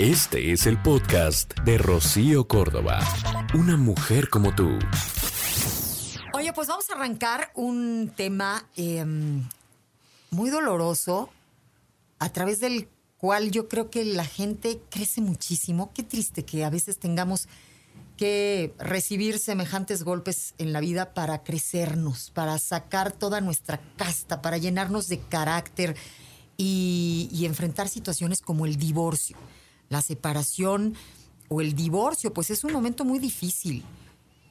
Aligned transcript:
Este 0.00 0.52
es 0.52 0.66
el 0.66 0.80
podcast 0.80 1.52
de 1.60 1.76
Rocío 1.76 2.48
Córdoba. 2.48 3.06
Una 3.52 3.76
mujer 3.76 4.30
como 4.30 4.54
tú. 4.54 4.78
Oye, 6.32 6.54
pues 6.54 6.68
vamos 6.68 6.88
a 6.88 6.94
arrancar 6.94 7.52
un 7.54 8.10
tema 8.16 8.64
em, 8.76 9.46
muy 10.30 10.48
doloroso 10.48 11.28
a 12.18 12.30
través 12.30 12.60
del 12.60 12.88
cual 13.18 13.50
yo 13.50 13.68
creo 13.68 13.90
que 13.90 14.06
la 14.06 14.24
gente 14.24 14.80
crece 14.88 15.20
muchísimo. 15.20 15.92
Qué 15.92 16.02
triste 16.02 16.46
que 16.46 16.64
a 16.64 16.70
veces 16.70 16.96
tengamos 16.96 17.46
que 18.16 18.72
recibir 18.78 19.38
semejantes 19.38 20.02
golpes 20.02 20.54
en 20.56 20.72
la 20.72 20.80
vida 20.80 21.12
para 21.12 21.42
crecernos, 21.42 22.30
para 22.30 22.56
sacar 22.56 23.12
toda 23.12 23.42
nuestra 23.42 23.78
casta, 23.98 24.40
para 24.40 24.56
llenarnos 24.56 25.08
de 25.08 25.20
carácter 25.20 25.94
y, 26.56 27.28
y 27.30 27.44
enfrentar 27.44 27.86
situaciones 27.86 28.40
como 28.40 28.64
el 28.64 28.76
divorcio. 28.76 29.36
La 29.90 30.00
separación 30.00 30.94
o 31.48 31.60
el 31.60 31.74
divorcio, 31.74 32.32
pues 32.32 32.50
es 32.50 32.64
un 32.64 32.72
momento 32.72 33.04
muy 33.04 33.18
difícil. 33.18 33.84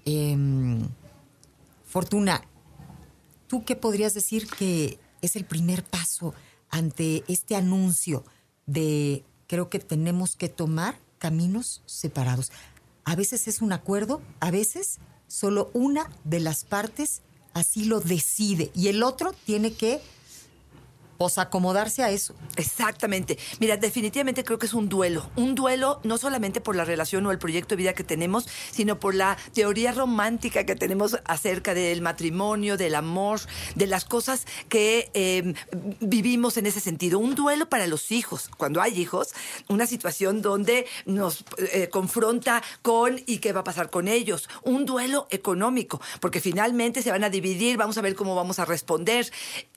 Em, 0.06 0.88
Fortuna, 1.86 2.44
¿tú 3.48 3.66
qué 3.66 3.76
podrías 3.76 4.14
decir 4.14 4.48
que 4.48 5.00
es 5.22 5.36
el 5.36 5.46
primer 5.46 5.84
paso 5.84 6.36
ante 6.70 7.24
este 7.28 7.56
anuncio 7.56 8.24
de 8.68 9.24
creo 9.48 9.70
que 9.70 9.80
tenemos 9.80 10.36
que 10.36 10.50
tomar 10.50 11.00
caminos 11.18 11.82
separados? 11.88 12.52
A 13.06 13.16
veces 13.16 13.48
es 13.48 13.62
un 13.62 13.72
acuerdo, 13.72 14.22
a 14.40 14.52
veces 14.52 15.00
solo 15.28 15.72
una 15.74 16.12
de 16.26 16.42
las 16.42 16.64
partes 16.64 17.22
así 17.54 17.86
lo 17.86 18.02
decide 18.02 18.72
y 18.76 18.90
el 18.90 19.04
otro 19.04 19.34
tiene 19.46 19.74
que 19.74 20.02
pues 21.20 21.38
acomodarse 21.38 22.02
a 22.02 22.12
eso. 22.12 22.34
Exactamente. 22.56 23.38
Mira, 23.60 23.76
definitivamente 23.76 24.46
creo 24.46 24.58
que 24.58 24.68
es 24.68 24.74
un 24.74 24.88
duelo. 24.88 25.30
Un 25.36 25.54
duelo 25.54 26.00
no 26.06 26.18
solamente 26.18 26.62
por 26.62 26.78
la 26.78 26.86
relación 26.86 27.26
o 27.26 27.32
el 27.32 27.38
proyecto 27.38 27.76
de 27.76 27.82
vida 27.82 27.94
que 27.94 28.06
tenemos, 28.06 28.48
sino 28.72 29.02
por 29.02 29.14
la 29.14 29.38
teoría 29.54 29.92
romántica 29.92 30.66
que 30.66 30.76
tenemos 30.76 31.20
acerca 31.26 31.74
del 31.74 32.02
matrimonio, 32.02 32.78
del 32.78 32.96
amor, 32.96 33.42
de 33.76 33.86
las 33.88 34.06
cosas 34.06 34.46
que 34.70 35.12
eh, 35.14 35.56
vivimos 36.00 36.56
en 36.56 36.68
ese 36.68 36.80
sentido. 36.80 37.20
Un 37.20 37.36
duelo 37.36 37.68
para 37.68 37.86
los 37.88 38.14
hijos. 38.14 38.50
Cuando 38.56 38.82
hay 38.82 38.98
hijos, 38.98 39.34
una 39.68 39.88
situación 39.88 40.42
donde 40.42 40.88
nos 41.06 41.44
eh, 41.58 41.90
confronta 41.90 42.64
con 42.82 43.20
y 43.26 43.40
qué 43.40 43.52
va 43.52 43.60
a 43.60 43.66
pasar 43.66 43.90
con 43.90 44.08
ellos. 44.08 44.48
Un 44.64 44.86
duelo 44.86 45.28
económico, 45.32 46.00
porque 46.22 46.40
finalmente 46.40 47.02
se 47.02 47.12
van 47.12 47.26
a 47.26 47.30
dividir, 47.30 47.76
vamos 47.76 47.98
a 47.98 48.02
ver 48.02 48.16
cómo 48.16 48.36
vamos 48.36 48.60
a 48.60 48.64
responder. 48.64 49.30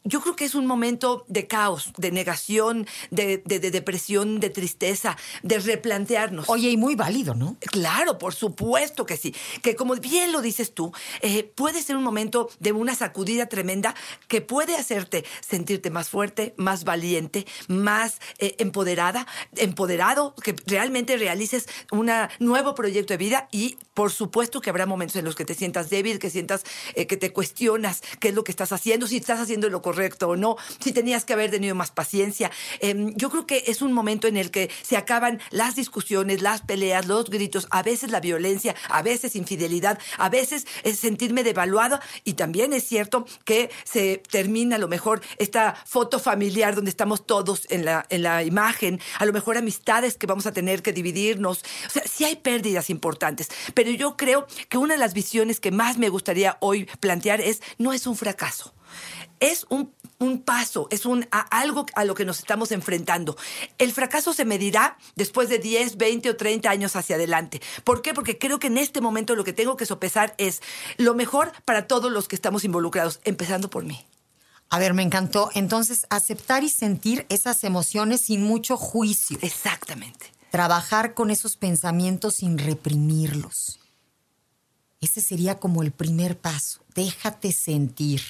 Yo 0.05 0.21
creo 0.21 0.37
que 0.37 0.45
es 0.45 0.55
un 0.55 0.67
momento 0.67 1.25
de 1.33 1.47
caos, 1.47 1.93
de 1.97 2.11
negación, 2.11 2.87
de, 3.11 3.39
de, 3.45 3.59
de, 3.59 3.71
depresión, 3.71 4.41
de 4.41 4.51
tristeza, 4.51 5.17
de 5.43 5.59
replantearnos. 5.59 6.49
Oye, 6.49 6.71
y 6.71 6.77
muy 6.77 6.95
válido, 6.95 7.35
¿no? 7.35 7.57
Claro, 7.61 8.19
por 8.19 8.35
supuesto 8.35 9.07
que 9.07 9.17
sí. 9.17 9.35
Que 9.63 9.77
como 9.77 9.95
bien 9.97 10.33
lo 10.33 10.43
dices 10.43 10.75
tú, 10.75 10.93
eh, 11.21 11.45
puede 11.45 11.83
ser 11.83 11.97
un 11.97 12.05
momento 12.05 12.51
de 12.61 12.73
una 12.73 12.95
sacudida 12.95 13.47
tremenda 13.47 13.95
que 14.29 14.41
puede 14.41 14.77
hacerte 14.77 15.25
sentirte 15.41 15.91
más 15.91 16.09
fuerte, 16.09 16.55
más 16.57 16.85
valiente, 16.85 17.47
más 17.69 18.21
eh, 18.39 18.57
empoderada, 18.59 19.27
empoderado, 19.57 20.35
que 20.43 20.55
realmente 20.67 21.17
realices 21.17 21.69
un 21.91 22.11
nuevo 22.39 22.75
proyecto 22.75 23.15
de 23.15 23.19
vida 23.19 23.49
y 23.51 23.77
por 23.95 24.11
supuesto 24.11 24.61
que 24.61 24.71
habrá 24.71 24.87
momentos 24.87 25.17
en 25.17 25.25
los 25.25 25.35
que 25.35 25.45
te 25.45 25.55
sientas 25.55 25.91
débil, 25.91 26.19
que 26.19 26.31
sientas 26.31 26.65
eh, 26.95 27.07
que 27.07 27.17
te 27.17 27.33
cuestionas 27.33 28.03
qué 28.21 28.29
es 28.29 28.35
lo 28.35 28.45
que 28.45 28.53
estás 28.53 28.73
haciendo, 28.73 29.07
si 29.07 29.19
estás 29.19 29.41
haciendo 29.41 29.69
lo 29.69 29.83
correcto 29.83 30.29
o 30.29 30.37
no, 30.37 30.57
si 30.81 30.93
tenías 30.93 31.25
que 31.25 31.33
haber 31.33 31.51
tenido 31.51 31.75
más 31.75 31.91
paciencia. 31.91 32.51
Eh, 32.81 33.13
yo 33.17 33.31
creo 33.31 33.47
que 33.47 33.65
es 33.67 33.83
un 33.83 33.93
momento 33.93 34.29
en 34.29 34.37
el 34.37 34.51
que 34.51 34.71
se 34.83 34.97
acaban 34.97 35.41
las 35.51 35.77
discusiones, 35.77 36.43
las 36.43 36.63
peleas, 36.63 37.07
los 37.07 37.31
gritos, 37.31 37.67
a 37.71 37.83
veces 37.83 38.11
la 38.11 38.21
violencia, 38.21 38.75
a 38.89 39.03
veces 39.03 39.37
infidelidad, 39.37 39.99
a 40.19 40.29
veces 40.29 40.67
es 40.83 40.99
sentirme 40.99 41.45
devaluada 41.45 42.01
y 42.25 42.35
también 42.35 42.73
es 42.73 42.85
cierto 42.85 43.27
que 43.45 43.71
se 43.85 44.23
termina 44.31 44.77
a 44.77 44.79
lo 44.79 44.89
mejor 44.89 45.23
esta 45.39 45.75
foto 45.87 46.19
familiar 46.19 46.75
donde 46.75 46.91
estamos 46.91 47.27
todos 47.27 47.67
en 47.71 47.85
la, 47.85 48.07
en 48.09 48.23
la 48.23 48.43
imagen, 48.43 49.01
a 49.19 49.25
lo 49.25 49.33
mejor 49.33 49.57
amistades 49.57 50.17
que 50.17 50.27
vamos 50.27 50.47
a 50.47 50.53
tener 50.53 50.83
que 50.83 50.93
dividirnos. 50.93 51.63
O 51.87 51.91
sea, 51.91 52.03
sí 52.07 52.25
hay 52.25 52.37
pérdidas 52.37 52.91
importantes, 52.91 53.49
pero 53.75 53.82
yo 53.91 54.17
creo 54.17 54.47
que 54.69 54.79
una 54.79 54.95
de 54.95 55.01
las 55.01 55.15
visiones 55.15 55.61
que 55.61 55.71
más 55.71 55.99
me 55.99 56.09
gustaría 56.09 56.57
hoy 56.61 56.87
plantear 57.01 57.41
es, 57.41 57.63
no 57.79 57.93
es 57.93 58.07
un 58.07 58.17
fracaso 58.17 58.75
es 59.43 59.67
un, 59.71 59.93
un 60.19 60.43
paso, 60.43 60.87
es 60.91 61.05
un, 61.05 61.27
a, 61.33 61.41
algo 61.41 61.85
a 61.97 62.05
lo 62.05 62.15
que 62.15 62.25
nos 62.25 62.39
estamos 62.39 62.71
enfrentando. 62.71 63.37
El 63.77 63.93
fracaso 63.93 64.33
se 64.33 64.45
medirá 64.45 64.97
después 65.17 65.49
de 65.49 65.59
10, 65.59 65.97
20 65.97 66.31
o 66.31 66.37
30 66.37 66.71
años 66.71 66.95
hacia 66.95 67.17
adelante. 67.17 67.61
¿Por 67.83 68.03
qué? 68.03 68.15
Porque 68.15 68.39
creo 68.39 68.61
que 68.61 68.69
en 68.69 68.79
este 68.79 69.01
momento 69.01 69.35
lo 69.35 69.43
que 69.43 69.53
tengo 69.53 69.77
que 69.77 69.85
sopesar 69.85 70.35
es 70.39 70.63
lo 70.97 71.15
mejor 71.15 71.53
para 71.65 71.89
todos 71.89 72.13
los 72.13 72.29
que 72.29 72.37
estamos 72.37 72.63
involucrados, 72.63 73.19
empezando 73.25 73.69
por 73.69 73.85
mí. 73.85 74.07
A 74.71 74.79
ver, 74.79 74.95
me 74.95 75.03
encantó. 75.03 75.51
Entonces, 75.55 76.07
aceptar 76.09 76.63
y 76.63 76.69
sentir 76.69 77.27
esas 77.29 77.65
emociones 77.65 78.21
sin 78.21 78.45
mucho 78.45 78.77
juicio. 78.77 79.39
Exactamente. 79.43 80.31
Trabajar 80.53 81.15
con 81.15 81.33
esos 81.33 81.57
pensamientos 81.57 82.37
sin 82.37 82.59
reprimirlos. 82.59 83.81
Ese 85.01 85.21
sería 85.21 85.59
como 85.59 85.83
el 85.83 85.91
primer 85.91 86.39
paso. 86.39 86.79
Déjate 86.95 87.51
sentir 87.51 88.23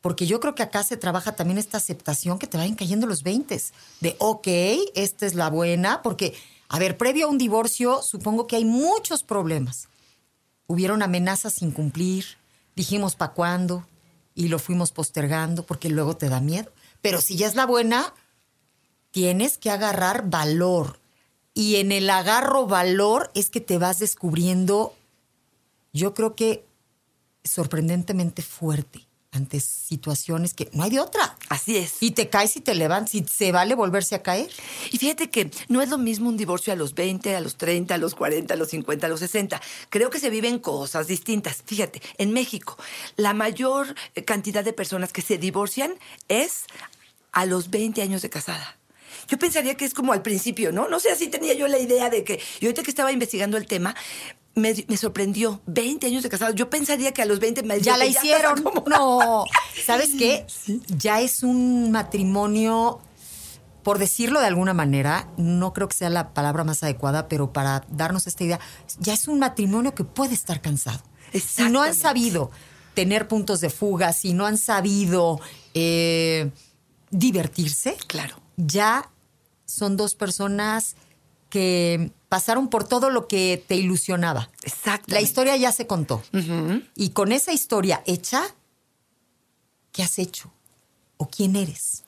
porque 0.00 0.26
yo 0.26 0.40
creo 0.40 0.54
que 0.54 0.62
acá 0.62 0.82
se 0.82 0.96
trabaja 0.96 1.32
también 1.32 1.58
esta 1.58 1.76
aceptación 1.76 2.38
que 2.38 2.46
te 2.46 2.56
vayan 2.56 2.74
cayendo 2.74 3.06
los 3.06 3.22
20 3.22 3.60
de, 4.00 4.16
ok, 4.18 4.48
esta 4.94 5.26
es 5.26 5.34
la 5.34 5.50
buena, 5.50 6.02
porque, 6.02 6.34
a 6.68 6.78
ver, 6.78 6.96
previo 6.96 7.26
a 7.26 7.30
un 7.30 7.38
divorcio, 7.38 8.02
supongo 8.02 8.46
que 8.46 8.56
hay 8.56 8.64
muchos 8.64 9.22
problemas. 9.22 9.88
Hubieron 10.66 11.02
amenazas 11.02 11.54
sin 11.54 11.70
cumplir, 11.70 12.24
dijimos 12.76 13.14
para 13.14 13.32
cuándo, 13.32 13.86
y 14.34 14.48
lo 14.48 14.58
fuimos 14.58 14.92
postergando 14.92 15.66
porque 15.66 15.90
luego 15.90 16.16
te 16.16 16.28
da 16.28 16.40
miedo. 16.40 16.72
Pero 17.02 17.20
si 17.20 17.36
ya 17.36 17.46
es 17.46 17.54
la 17.54 17.66
buena, 17.66 18.14
tienes 19.10 19.58
que 19.58 19.70
agarrar 19.70 20.30
valor. 20.30 20.98
Y 21.60 21.76
en 21.76 21.92
el 21.92 22.08
agarro 22.08 22.66
valor 22.66 23.30
es 23.34 23.50
que 23.50 23.60
te 23.60 23.76
vas 23.76 23.98
descubriendo, 23.98 24.94
yo 25.92 26.14
creo 26.14 26.34
que 26.34 26.64
sorprendentemente 27.44 28.40
fuerte 28.40 29.06
ante 29.30 29.60
situaciones 29.60 30.54
que 30.54 30.70
no 30.72 30.84
hay 30.84 30.90
de 30.92 31.00
otra. 31.00 31.36
Así 31.50 31.76
es. 31.76 31.96
Y 32.00 32.12
te 32.12 32.30
caes 32.30 32.56
y 32.56 32.62
te 32.62 32.74
levantas 32.74 33.14
y 33.14 33.26
se 33.26 33.52
vale 33.52 33.74
volverse 33.74 34.14
a 34.14 34.22
caer. 34.22 34.50
Y 34.90 34.96
fíjate 34.96 35.28
que 35.28 35.50
no 35.68 35.82
es 35.82 35.90
lo 35.90 35.98
mismo 35.98 36.30
un 36.30 36.38
divorcio 36.38 36.72
a 36.72 36.76
los 36.76 36.94
20, 36.94 37.36
a 37.36 37.42
los 37.42 37.56
30, 37.58 37.94
a 37.94 37.98
los 37.98 38.14
40, 38.14 38.54
a 38.54 38.56
los 38.56 38.70
50, 38.70 39.04
a 39.04 39.10
los 39.10 39.20
60. 39.20 39.60
Creo 39.90 40.08
que 40.08 40.18
se 40.18 40.30
viven 40.30 40.60
cosas 40.60 41.08
distintas. 41.08 41.62
Fíjate, 41.66 42.00
en 42.16 42.32
México, 42.32 42.78
la 43.16 43.34
mayor 43.34 43.94
cantidad 44.24 44.64
de 44.64 44.72
personas 44.72 45.12
que 45.12 45.20
se 45.20 45.36
divorcian 45.36 45.92
es 46.28 46.64
a 47.32 47.44
los 47.44 47.68
20 47.68 48.00
años 48.00 48.22
de 48.22 48.30
casada. 48.30 48.79
Yo 49.28 49.38
pensaría 49.38 49.76
que 49.76 49.84
es 49.84 49.94
como 49.94 50.12
al 50.12 50.22
principio, 50.22 50.72
¿no? 50.72 50.88
No 50.88 51.00
sé, 51.00 51.10
así 51.10 51.28
tenía 51.28 51.54
yo 51.54 51.68
la 51.68 51.78
idea 51.78 52.10
de 52.10 52.24
que, 52.24 52.40
y 52.60 52.66
ahorita 52.66 52.82
que 52.82 52.90
estaba 52.90 53.12
investigando 53.12 53.56
el 53.56 53.66
tema, 53.66 53.94
me, 54.54 54.74
me, 54.88 54.96
sorprendió. 54.96 55.60
20 55.66 56.06
años 56.06 56.22
de 56.22 56.28
casado. 56.28 56.54
Yo 56.54 56.70
pensaría 56.70 57.12
que 57.12 57.22
a 57.22 57.24
los 57.24 57.40
20 57.40 57.62
me 57.62 57.80
Ya 57.80 57.96
la 57.96 58.06
hicieron. 58.06 58.64
no. 58.86 59.44
¿Sabes 59.84 60.10
qué? 60.18 60.44
¿Sí? 60.48 60.82
Ya 60.88 61.20
es 61.20 61.42
un 61.42 61.90
matrimonio, 61.90 63.00
por 63.82 63.98
decirlo 63.98 64.40
de 64.40 64.46
alguna 64.46 64.74
manera, 64.74 65.28
no 65.36 65.72
creo 65.72 65.88
que 65.88 65.96
sea 65.96 66.10
la 66.10 66.34
palabra 66.34 66.64
más 66.64 66.82
adecuada, 66.82 67.28
pero 67.28 67.52
para 67.52 67.84
darnos 67.90 68.26
esta 68.26 68.44
idea, 68.44 68.60
ya 68.98 69.14
es 69.14 69.28
un 69.28 69.38
matrimonio 69.38 69.94
que 69.94 70.04
puede 70.04 70.34
estar 70.34 70.60
cansado. 70.60 71.00
Si 71.32 71.68
no 71.70 71.82
han 71.82 71.94
sabido 71.94 72.50
tener 72.94 73.28
puntos 73.28 73.60
de 73.60 73.70
fuga, 73.70 74.12
si 74.12 74.34
no 74.34 74.46
han 74.46 74.58
sabido 74.58 75.40
eh, 75.74 76.50
divertirse, 77.10 77.96
claro. 78.06 78.36
Ya 78.56 79.10
son 79.66 79.96
dos 79.96 80.14
personas 80.14 80.96
que 81.48 82.12
pasaron 82.28 82.68
por 82.68 82.86
todo 82.86 83.10
lo 83.10 83.26
que 83.28 83.62
te 83.66 83.76
ilusionaba. 83.76 84.50
Exacto. 84.62 85.12
La 85.12 85.20
historia 85.20 85.56
ya 85.56 85.72
se 85.72 85.86
contó. 85.86 86.22
Uh 86.32 86.36
-huh. 86.38 86.88
Y 86.94 87.10
con 87.10 87.32
esa 87.32 87.52
historia 87.52 88.02
hecha, 88.06 88.42
¿qué 89.92 90.02
has 90.02 90.18
hecho? 90.18 90.52
¿O 91.16 91.28
quién 91.28 91.56
eres? 91.56 92.04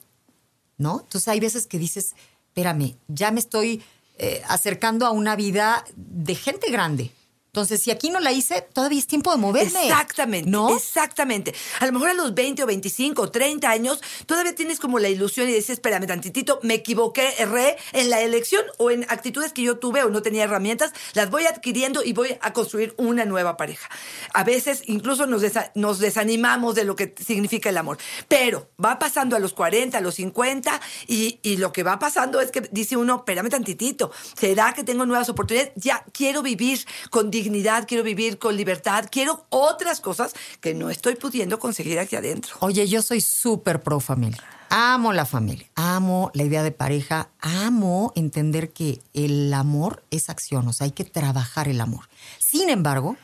¿No? 0.77 1.01
Entonces 1.01 1.27
hay 1.27 1.39
veces 1.39 1.67
que 1.67 1.77
dices, 1.77 2.15
espérame, 2.47 2.95
ya 3.07 3.31
me 3.31 3.39
estoy 3.39 3.83
eh, 4.17 4.41
acercando 4.47 5.05
a 5.05 5.11
una 5.11 5.35
vida 5.35 5.83
de 5.95 6.35
gente 6.35 6.71
grande. 6.71 7.11
Entonces, 7.55 7.83
si 7.83 7.91
aquí 7.91 8.09
no 8.09 8.19
la 8.19 8.31
hice, 8.31 8.61
todavía 8.73 8.97
es 8.97 9.05
tiempo 9.05 9.29
de 9.31 9.37
moverme. 9.37 9.83
Exactamente, 9.83 10.49
¿No? 10.49 10.75
exactamente. 10.75 11.53
A 11.81 11.85
lo 11.85 11.91
mejor 11.91 12.09
a 12.09 12.15
los 12.15 12.33
20 12.33 12.63
o 12.63 12.65
25 12.65 13.21
o 13.21 13.29
30 13.29 13.69
años 13.69 14.01
todavía 14.25 14.55
tienes 14.55 14.79
como 14.79 14.97
la 14.97 15.07
ilusión 15.07 15.47
y 15.47 15.51
dices, 15.53 15.69
espérame 15.69 16.07
tantitito, 16.07 16.59
me 16.63 16.73
equivoqué, 16.73 17.31
erré 17.37 17.77
en 17.91 18.09
la 18.09 18.21
elección 18.21 18.65
o 18.79 18.89
en 18.89 19.03
actitudes 19.07 19.53
que 19.53 19.61
yo 19.61 19.77
tuve 19.77 20.01
o 20.01 20.09
no 20.09 20.23
tenía 20.23 20.45
herramientas, 20.45 20.93
las 21.13 21.29
voy 21.29 21.45
adquiriendo 21.45 22.03
y 22.03 22.13
voy 22.13 22.35
a 22.41 22.53
construir 22.53 22.95
una 22.97 23.23
nueva 23.25 23.55
pareja. 23.55 23.87
A 24.33 24.43
veces 24.43 24.81
incluso 24.87 25.27
nos, 25.27 25.43
desa- 25.43 25.71
nos 25.75 25.99
desanimamos 25.99 26.73
de 26.73 26.85
lo 26.85 26.95
que 26.95 27.13
significa 27.23 27.69
el 27.69 27.77
amor, 27.77 27.99
pero 28.27 28.71
va 28.83 28.97
pasando 28.97 29.35
a 29.35 29.39
los 29.39 29.53
40, 29.53 29.95
a 29.99 30.01
los 30.01 30.15
50 30.15 30.81
y, 31.05 31.37
y 31.43 31.57
lo 31.57 31.71
que 31.71 31.83
va 31.83 31.99
pasando 31.99 32.41
es 32.41 32.49
que 32.49 32.61
dice 32.71 32.97
uno, 32.97 33.17
espérame 33.17 33.49
tantitito, 33.49 34.11
¿será 34.35 34.73
que 34.73 34.83
tengo 34.83 35.05
nuevas 35.05 35.29
oportunidades? 35.29 35.71
Ya 35.75 36.03
quiero 36.13 36.41
vivir 36.41 36.83
con 37.11 37.29
dignidad, 37.29 37.42
quiero 37.87 38.03
vivir 38.03 38.37
con 38.37 38.55
libertad, 38.55 39.05
quiero 39.11 39.45
otras 39.49 39.99
cosas 40.01 40.33
que 40.61 40.73
no 40.73 40.89
estoy 40.89 41.15
pudiendo 41.15 41.59
conseguir 41.59 41.99
aquí 41.99 42.15
adentro. 42.15 42.55
Oye, 42.59 42.87
yo 42.87 43.01
soy 43.01 43.21
súper 43.21 43.81
pro 43.81 43.99
familia. 43.99 44.43
Amo 44.69 45.13
la 45.13 45.25
familia, 45.25 45.67
amo 45.75 46.31
la 46.33 46.43
idea 46.43 46.63
de 46.63 46.71
pareja, 46.71 47.29
amo 47.39 48.11
entender 48.15 48.71
que 48.71 49.01
el 49.13 49.53
amor 49.53 50.03
es 50.09 50.29
acción, 50.29 50.67
o 50.67 50.73
sea, 50.73 50.85
hay 50.85 50.91
que 50.91 51.03
trabajar 51.03 51.67
el 51.67 51.79
amor. 51.79 52.09
Sin 52.39 52.69
embargo, 52.69 53.15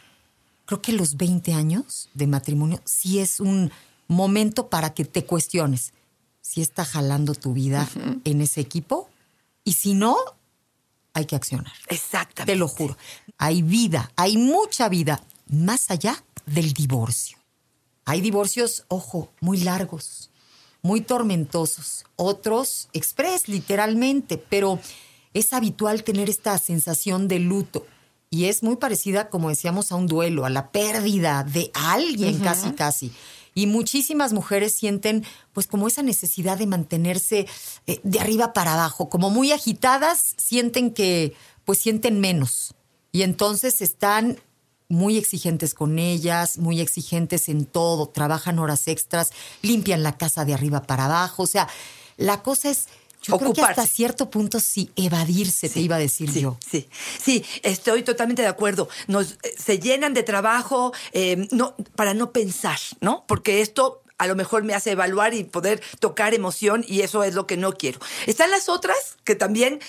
creo 0.66 0.82
que 0.82 0.94
los 0.94 1.18
20 1.18 1.54
años 1.54 2.10
de 2.14 2.28
matrimonio 2.28 2.82
sí 2.86 3.20
es 3.20 3.40
un 3.40 3.72
momento 4.08 4.70
para 4.70 4.94
que 4.94 5.06
te 5.06 5.26
cuestiones 5.26 5.94
si 6.42 6.62
está 6.62 6.86
jalando 6.86 7.34
tu 7.34 7.54
vida 7.54 7.88
en 8.26 8.42
ese 8.42 8.62
equipo 8.62 9.10
y 9.64 9.74
si 9.74 9.94
no, 9.94 10.18
hay 11.14 11.26
que 11.26 11.36
accionar. 11.36 11.74
Exactamente. 11.88 12.54
Te 12.54 12.58
lo 12.58 12.68
juro. 12.68 12.98
Hay 13.38 13.62
vida, 13.62 14.12
hay 14.16 14.38
mucha 14.38 14.90
vida 14.90 15.22
más 15.48 15.92
allá 15.92 16.24
del 16.46 16.74
divorcio. 16.74 17.38
Hay 18.06 18.22
divorcios, 18.22 18.86
ojo, 18.88 19.32
muy 19.40 19.60
largos, 19.60 20.32
muy 20.82 21.02
tormentosos, 21.02 22.06
otros 22.16 22.90
express, 22.94 23.48
literalmente, 23.48 24.38
pero 24.38 24.80
es 25.34 25.54
habitual 25.54 26.04
tener 26.04 26.30
esta 26.30 26.58
sensación 26.58 27.28
de 27.28 27.40
luto. 27.40 27.86
Y 28.32 28.46
es 28.46 28.64
muy 28.64 28.76
parecida, 28.76 29.30
como 29.30 29.50
decíamos, 29.50 29.92
a 29.92 29.96
un 29.96 30.08
duelo, 30.08 30.46
a 30.46 30.50
la 30.50 30.72
pérdida 30.72 31.44
de 31.44 31.72
alguien 31.74 32.40
casi, 32.40 32.72
casi. 32.72 33.12
Y 33.54 33.68
muchísimas 33.68 34.34
mujeres 34.34 34.74
sienten 34.74 35.26
pues 35.54 35.68
como 35.68 35.88
esa 35.88 36.04
necesidad 36.04 36.58
de 36.58 36.68
mantenerse 36.68 37.48
eh, 37.88 38.00
de 38.04 38.20
arriba 38.20 38.54
para 38.54 38.74
abajo, 38.74 39.10
como 39.10 39.30
muy 39.30 39.52
agitadas, 39.52 40.36
sienten 40.38 40.94
que 40.94 41.34
pues 41.66 41.80
sienten 41.80 42.20
menos. 42.20 42.74
Y 43.12 43.24
entonces 43.24 43.82
están 43.82 44.40
muy 44.88 45.18
exigentes 45.18 45.74
con 45.74 46.00
ellas, 46.00 46.58
muy 46.58 46.82
exigentes 46.82 47.48
en 47.48 47.66
todo, 47.66 48.10
trabajan 48.10 48.58
horas 48.60 48.88
extras, 48.88 49.32
limpian 49.62 50.02
la 50.04 50.18
casa 50.18 50.46
de 50.46 50.56
arriba 50.56 50.82
para 50.84 51.06
abajo, 51.06 51.44
o 51.44 51.48
sea, 51.48 51.70
la 52.18 52.42
cosa 52.42 52.70
es 52.70 52.88
yo 53.22 53.38
creo 53.38 53.54
que 53.54 53.62
Ocuparse. 53.62 53.82
hasta 53.82 53.88
cierto 53.94 54.30
punto 54.30 54.60
sí 54.60 54.92
evadirse, 54.96 55.70
te 55.70 55.80
iba 55.80 55.98
a 55.98 56.00
decir 56.00 56.32
Sí, 56.32 56.42
yo. 56.42 56.58
sí, 56.70 56.88
sí, 57.22 57.44
estoy 57.64 58.04
totalmente 58.04 58.42
de 58.42 58.48
acuerdo. 58.48 58.88
Nos 59.08 59.34
eh, 59.44 59.54
se 59.58 59.80
llenan 59.80 60.14
de 60.14 60.24
trabajo 60.24 60.94
eh, 61.12 61.48
no, 61.52 61.76
para 61.96 62.14
no 62.14 62.32
pensar, 62.32 62.80
¿no? 63.02 63.26
Porque 63.28 63.62
esto 63.62 64.02
a 64.18 64.28
lo 64.28 64.36
mejor 64.36 64.64
me 64.64 64.74
hace 64.74 64.92
evaluar 64.92 65.34
y 65.34 65.44
poder 65.46 65.82
tocar 66.00 66.34
emoción 66.34 66.84
y 66.88 67.02
eso 67.02 67.24
es 67.24 67.36
lo 67.36 67.48
que 67.48 67.56
no 67.58 67.72
quiero. 67.74 68.00
Están 68.26 68.52
las 68.52 68.68
otras 68.68 68.98
que 69.24 69.36
también 69.36 69.80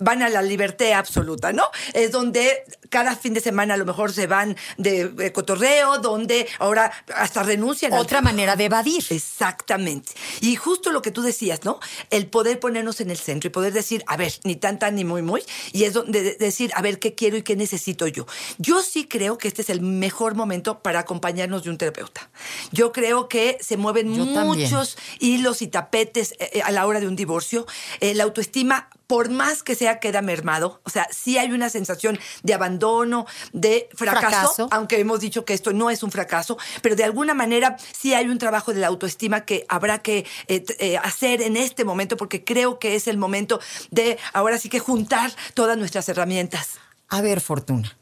van 0.00 0.22
a 0.22 0.28
la 0.28 0.42
libertad 0.42 0.92
absoluta, 0.94 1.52
¿no? 1.52 1.64
Es 1.92 2.10
donde 2.10 2.64
cada 2.88 3.14
fin 3.14 3.34
de 3.34 3.40
semana 3.40 3.74
a 3.74 3.76
lo 3.76 3.84
mejor 3.86 4.12
se 4.12 4.26
van 4.26 4.56
de, 4.76 5.08
de 5.10 5.32
cotorreo, 5.32 5.98
donde 5.98 6.48
ahora 6.58 6.90
hasta 7.14 7.44
renuncian. 7.44 7.92
Otra 7.92 8.20
manera 8.20 8.56
de 8.56 8.64
evadir. 8.64 9.04
Exactamente. 9.10 10.12
Y 10.40 10.56
justo 10.56 10.90
lo 10.90 11.02
que 11.02 11.10
tú 11.10 11.22
decías, 11.22 11.64
¿no? 11.64 11.78
El 12.10 12.26
poder 12.26 12.58
ponernos 12.58 13.00
en 13.00 13.10
el 13.10 13.16
centro 13.18 13.48
y 13.48 13.50
poder 13.50 13.72
decir, 13.72 14.02
a 14.06 14.16
ver, 14.16 14.32
ni 14.44 14.56
tan, 14.56 14.78
tan, 14.78 14.96
ni 14.96 15.04
muy, 15.04 15.22
muy. 15.22 15.42
Y 15.72 15.84
es 15.84 15.92
donde 15.92 16.22
de- 16.22 16.34
decir, 16.34 16.72
a 16.74 16.82
ver, 16.82 16.98
¿qué 16.98 17.14
quiero 17.14 17.36
y 17.36 17.42
qué 17.42 17.54
necesito 17.56 18.06
yo? 18.08 18.26
Yo 18.58 18.82
sí 18.82 19.06
creo 19.06 19.38
que 19.38 19.48
este 19.48 19.62
es 19.62 19.70
el 19.70 19.80
mejor 19.82 20.34
momento 20.34 20.80
para 20.82 21.00
acompañarnos 21.00 21.62
de 21.64 21.70
un 21.70 21.78
terapeuta. 21.78 22.30
Yo 22.72 22.90
creo 22.92 23.28
que 23.28 23.58
se 23.60 23.76
mueven 23.76 24.14
Yo 24.14 24.24
también. 24.32 24.46
muchos 24.70 24.96
hilos 25.18 25.62
y 25.62 25.68
tapetes 25.68 26.32
eh, 26.38 26.50
eh, 26.54 26.62
a 26.62 26.70
la 26.70 26.86
hora 26.86 27.00
de 27.00 27.06
un 27.06 27.16
divorcio. 27.16 27.66
Eh, 28.00 28.14
la 28.14 28.24
autoestima, 28.24 28.88
por 29.10 29.28
más 29.28 29.64
que 29.64 29.74
sea, 29.74 29.98
queda 29.98 30.22
mermado. 30.22 30.80
O 30.84 30.90
sea, 30.90 31.08
sí 31.10 31.36
hay 31.36 31.50
una 31.50 31.68
sensación 31.68 32.16
de 32.44 32.54
abandono, 32.54 33.26
de 33.52 33.88
fracaso, 33.92 34.28
Fracaso. 34.28 34.68
aunque 34.70 35.00
hemos 35.00 35.18
dicho 35.18 35.44
que 35.44 35.52
esto 35.52 35.72
no 35.72 35.90
es 35.90 36.04
un 36.04 36.12
fracaso, 36.12 36.58
pero 36.80 36.94
de 36.94 37.02
alguna 37.02 37.34
manera 37.34 37.76
sí 37.92 38.14
hay 38.14 38.28
un 38.28 38.38
trabajo 38.38 38.72
de 38.72 38.78
la 38.78 38.86
autoestima 38.86 39.44
que 39.44 39.66
habrá 39.68 39.98
que 39.98 40.26
eh, 40.46 40.64
eh, 40.78 40.96
hacer 40.96 41.42
en 41.42 41.56
este 41.56 41.84
momento, 41.84 42.16
porque 42.16 42.44
creo 42.44 42.78
que 42.78 42.94
es 42.94 43.08
el 43.08 43.18
momento 43.18 43.58
de 43.90 44.16
ahora 44.32 44.58
sí 44.58 44.68
que 44.68 44.78
juntar 44.78 45.32
todas 45.54 45.76
nuestras 45.76 46.08
herramientas. 46.08 46.78
A 47.08 47.20
ver, 47.20 47.40
Fortuna. 47.40 47.98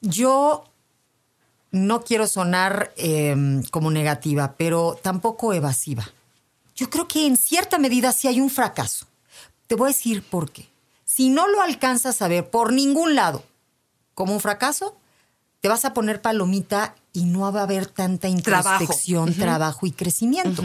Yo 0.00 0.64
no 1.70 2.02
quiero 2.02 2.26
sonar 2.26 2.92
eh, 2.96 3.36
como 3.70 3.92
negativa, 3.92 4.56
pero 4.58 4.98
tampoco 5.00 5.52
evasiva. 5.52 6.10
Yo 6.74 6.90
creo 6.90 7.06
que 7.06 7.24
en 7.24 7.36
cierta 7.36 7.78
medida 7.78 8.10
sí 8.10 8.26
hay 8.26 8.40
un 8.40 8.50
fracaso. 8.50 9.06
Te 9.70 9.76
voy 9.76 9.90
a 9.90 9.94
decir 9.94 10.24
por 10.24 10.50
qué. 10.50 10.68
Si 11.04 11.30
no 11.30 11.46
lo 11.46 11.62
alcanzas 11.62 12.22
a 12.22 12.26
ver 12.26 12.50
por 12.50 12.72
ningún 12.72 13.14
lado 13.14 13.44
como 14.14 14.32
un 14.34 14.40
fracaso, 14.40 14.96
te 15.60 15.68
vas 15.68 15.84
a 15.84 15.94
poner 15.94 16.20
palomita 16.20 16.96
y 17.12 17.22
no 17.26 17.52
va 17.52 17.60
a 17.60 17.62
haber 17.62 17.86
tanta 17.86 18.28
Trabajo. 18.42 18.82
introspección, 18.82 19.32
trabajo 19.32 19.86
y 19.86 19.92
crecimiento. 19.92 20.64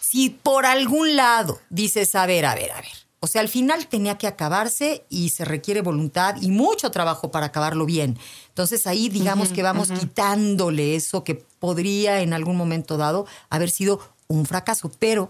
Si 0.00 0.30
por 0.30 0.64
algún 0.64 1.16
lado 1.16 1.60
dices, 1.68 2.14
a 2.14 2.24
ver, 2.24 2.46
a 2.46 2.54
ver, 2.54 2.72
a 2.72 2.76
ver. 2.76 2.92
O 3.20 3.26
sea, 3.26 3.42
al 3.42 3.50
final 3.50 3.88
tenía 3.88 4.16
que 4.16 4.26
acabarse 4.26 5.04
y 5.10 5.28
se 5.28 5.44
requiere 5.44 5.82
voluntad 5.82 6.36
y 6.40 6.50
mucho 6.50 6.90
trabajo 6.90 7.30
para 7.30 7.44
acabarlo 7.44 7.84
bien. 7.84 8.18
Entonces 8.48 8.86
ahí 8.86 9.10
digamos 9.10 9.50
que 9.50 9.62
vamos 9.62 9.90
quitándole 9.90 10.96
eso 10.96 11.24
que 11.24 11.34
podría 11.34 12.22
en 12.22 12.32
algún 12.32 12.56
momento 12.56 12.96
dado 12.96 13.26
haber 13.50 13.68
sido 13.68 14.00
un 14.28 14.46
fracaso. 14.46 14.90
Pero 14.98 15.28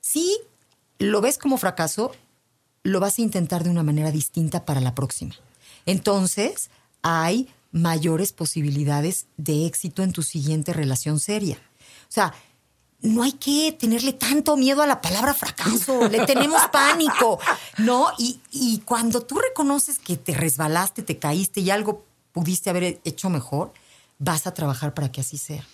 si 0.00 0.38
lo 1.00 1.20
ves 1.20 1.38
como 1.38 1.58
fracaso, 1.58 2.12
lo 2.88 3.00
vas 3.00 3.18
a 3.18 3.22
intentar 3.22 3.64
de 3.64 3.70
una 3.70 3.82
manera 3.82 4.10
distinta 4.10 4.64
para 4.64 4.80
la 4.80 4.94
próxima. 4.94 5.34
Entonces, 5.86 6.70
hay 7.02 7.48
mayores 7.72 8.32
posibilidades 8.32 9.26
de 9.36 9.66
éxito 9.66 10.02
en 10.02 10.12
tu 10.12 10.22
siguiente 10.22 10.72
relación 10.72 11.20
seria. 11.20 11.56
O 12.08 12.12
sea, 12.12 12.34
no 13.00 13.22
hay 13.22 13.32
que 13.32 13.72
tenerle 13.72 14.12
tanto 14.12 14.56
miedo 14.56 14.82
a 14.82 14.86
la 14.86 15.00
palabra 15.00 15.34
fracaso, 15.34 16.08
le 16.08 16.26
tenemos 16.26 16.60
pánico, 16.72 17.38
¿no? 17.78 18.08
Y, 18.18 18.40
y 18.50 18.78
cuando 18.80 19.20
tú 19.22 19.38
reconoces 19.38 19.98
que 19.98 20.16
te 20.16 20.34
resbalaste, 20.34 21.02
te 21.02 21.18
caíste 21.18 21.60
y 21.60 21.70
algo 21.70 22.04
pudiste 22.32 22.70
haber 22.70 23.00
hecho 23.04 23.30
mejor, 23.30 23.72
vas 24.18 24.46
a 24.46 24.54
trabajar 24.54 24.94
para 24.94 25.12
que 25.12 25.20
así 25.20 25.38
sea. 25.38 25.64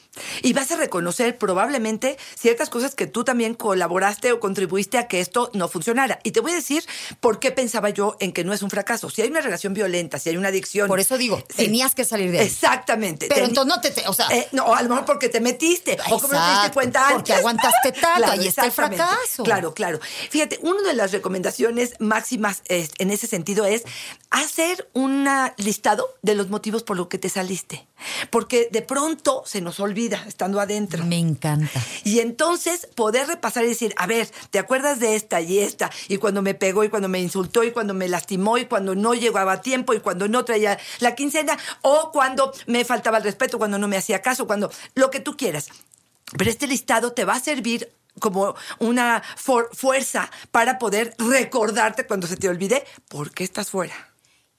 Y 0.42 0.52
vas 0.52 0.70
a 0.72 0.76
reconocer 0.76 1.38
probablemente 1.38 2.16
ciertas 2.38 2.70
cosas 2.70 2.94
que 2.94 3.06
tú 3.06 3.24
también 3.24 3.54
colaboraste 3.54 4.32
o 4.32 4.40
contribuiste 4.40 4.98
a 4.98 5.08
que 5.08 5.20
esto 5.20 5.50
no 5.54 5.68
funcionara. 5.68 6.18
Y 6.22 6.30
te 6.32 6.40
voy 6.40 6.52
a 6.52 6.54
decir 6.54 6.84
por 7.20 7.38
qué 7.40 7.50
pensaba 7.52 7.90
yo 7.90 8.16
en 8.20 8.32
que 8.32 8.44
no 8.44 8.52
es 8.52 8.62
un 8.62 8.70
fracaso. 8.70 9.10
Si 9.10 9.22
hay 9.22 9.28
una 9.28 9.40
relación 9.40 9.74
violenta, 9.74 10.18
si 10.18 10.30
hay 10.30 10.36
una 10.36 10.48
adicción. 10.48 10.88
Por 10.88 11.00
eso 11.00 11.18
digo, 11.18 11.42
tenías 11.56 11.94
que 11.94 12.04
salir 12.04 12.30
de 12.30 12.40
ahí. 12.40 12.46
Exactamente. 12.46 13.26
Pero 13.28 13.46
entonces 13.46 13.74
no 13.74 13.80
te- 13.80 13.90
te- 13.90 14.06
o 14.08 14.12
sea- 14.12 14.28
Eh, 14.30 14.48
no, 14.52 14.74
a 14.74 14.82
lo 14.82 14.88
mejor 14.88 15.04
porque 15.04 15.28
te 15.28 15.40
metiste. 15.40 15.96
o 16.10 16.20
como 16.20 16.32
no 16.34 16.38
te 16.38 16.50
diste 16.50 16.52
Exacto, 16.52 16.74
cuenta 16.74 17.00
antes. 17.00 17.14
porque 17.16 17.32
aguantaste 17.34 17.92
tanto, 17.92 18.30
ahí 18.30 18.46
está 18.46 18.64
el 18.66 18.72
fracaso. 18.72 19.42
Claro, 19.42 19.74
claro. 19.74 20.00
Fíjate, 20.30 20.58
una 20.62 20.82
de 20.82 20.94
las 20.94 21.12
recomendaciones 21.12 21.94
máximas 21.98 22.62
eh, 22.68 22.88
en 22.98 23.10
ese 23.10 23.26
sentido 23.26 23.64
es 23.66 23.84
hacer 24.30 24.88
un 24.92 25.28
listado 25.56 26.08
de 26.22 26.34
los 26.34 26.48
motivos 26.50 26.82
por 26.82 26.96
los 26.96 27.08
que 27.08 27.18
te 27.18 27.28
saliste. 27.28 27.86
Porque 28.30 28.68
de 28.70 28.82
pronto 28.82 29.42
se 29.46 29.60
nos 29.60 29.80
olvida 29.80 30.03
estando 30.12 30.60
adentro. 30.60 31.04
Me 31.04 31.18
encanta. 31.18 31.80
Y 32.04 32.20
entonces 32.20 32.88
poder 32.94 33.26
repasar 33.26 33.64
y 33.64 33.68
decir, 33.68 33.94
a 33.96 34.06
ver, 34.06 34.28
¿te 34.50 34.58
acuerdas 34.58 35.00
de 35.00 35.14
esta 35.16 35.40
y 35.40 35.58
esta? 35.58 35.90
Y 36.08 36.18
cuando 36.18 36.42
me 36.42 36.54
pegó 36.54 36.84
y 36.84 36.88
cuando 36.88 37.08
me 37.08 37.20
insultó 37.20 37.64
y 37.64 37.72
cuando 37.72 37.94
me 37.94 38.08
lastimó 38.08 38.58
y 38.58 38.66
cuando 38.66 38.94
no 38.94 39.14
llegaba 39.14 39.52
a 39.52 39.60
tiempo 39.60 39.94
y 39.94 40.00
cuando 40.00 40.28
no 40.28 40.44
traía 40.44 40.78
la 41.00 41.14
quincena 41.14 41.58
o 41.82 42.10
cuando 42.12 42.52
me 42.66 42.84
faltaba 42.84 43.18
el 43.18 43.24
respeto, 43.24 43.58
cuando 43.58 43.78
no 43.78 43.88
me 43.88 43.96
hacía 43.96 44.22
caso, 44.22 44.46
cuando 44.46 44.70
lo 44.94 45.10
que 45.10 45.20
tú 45.20 45.36
quieras. 45.36 45.68
Pero 46.36 46.50
este 46.50 46.66
listado 46.66 47.12
te 47.12 47.24
va 47.24 47.34
a 47.34 47.40
servir 47.40 47.92
como 48.20 48.54
una 48.78 49.22
fuerza 49.36 50.30
para 50.50 50.78
poder 50.78 51.14
recordarte 51.18 52.06
cuando 52.06 52.26
se 52.26 52.36
te 52.36 52.48
olvide 52.48 52.84
por 53.08 53.32
qué 53.32 53.44
estás 53.44 53.70
fuera. 53.70 54.13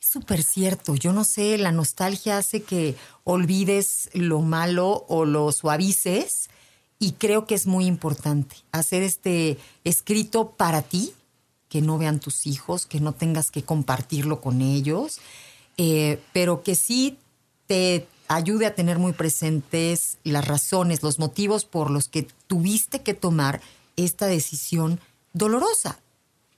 Súper 0.08 0.44
cierto. 0.44 0.96
Yo 0.96 1.14
no 1.14 1.24
sé, 1.26 1.58
la 1.58 1.72
nostalgia 1.72 2.38
hace 2.38 2.62
que 2.62 2.96
olvides 3.24 4.10
lo 4.14 4.42
malo 4.42 5.04
o 5.08 5.26
lo 5.26 5.52
suavices 5.52 6.50
y 7.00 7.14
creo 7.14 7.48
que 7.48 7.56
es 7.56 7.66
muy 7.66 7.86
importante 7.86 8.56
hacer 8.72 9.02
este 9.02 9.58
escrito 9.84 10.52
para 10.52 10.84
ti, 10.84 11.12
que 11.70 11.82
no 11.82 11.98
vean 11.98 12.20
tus 12.20 12.46
hijos, 12.46 12.86
que 12.86 13.00
no 13.00 13.14
tengas 13.14 13.50
que 13.50 13.64
compartirlo 13.64 14.42
con 14.42 14.62
ellos, 14.62 15.20
eh, 15.78 16.22
pero 16.34 16.62
que 16.62 16.76
sí 16.76 17.18
te 17.66 18.08
ayude 18.28 18.68
a 18.68 18.76
tener 18.76 19.00
muy 19.00 19.14
presentes 19.14 20.18
las 20.24 20.48
razones, 20.48 21.02
los 21.02 21.18
motivos 21.18 21.66
por 21.66 21.90
los 21.90 22.10
que 22.10 22.28
tuviste 22.46 23.02
que 23.02 23.16
tomar 23.16 23.60
esta 23.96 24.28
decisión 24.28 25.00
dolorosa. 25.34 26.00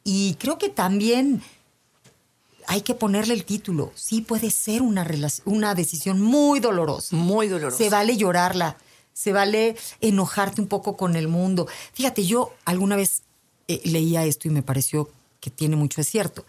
Y 0.04 0.36
creo 0.36 0.58
que 0.58 0.70
también 0.70 1.42
hay 2.68 2.82
que 2.82 2.94
ponerle 2.94 3.34
el 3.34 3.46
título. 3.46 3.92
Sí 3.96 4.22
puede 4.22 4.52
ser 4.52 4.82
una, 4.82 5.08
una 5.46 5.74
decisión 5.74 6.22
muy 6.22 6.60
dolorosa. 6.60 7.16
Muy 7.16 7.48
dolorosa. 7.48 7.78
Se 7.78 7.90
vale 7.90 8.18
llorarla, 8.18 8.78
se 9.14 9.32
vale 9.32 9.78
enojarte 10.02 10.62
un 10.62 10.68
poco 10.68 10.98
con 10.98 11.16
el 11.16 11.30
mundo. 11.30 11.68
Fíjate, 11.94 12.26
yo 12.26 12.54
alguna 12.66 12.98
vez 12.98 13.24
eh, 13.70 13.82
leía 13.86 14.26
esto 14.26 14.50
y 14.50 14.52
me 14.52 14.64
pareció 14.64 15.10
que 15.40 15.50
tiene 15.50 15.78
mucho 15.78 16.02
de 16.02 16.06
cierto. 16.06 16.46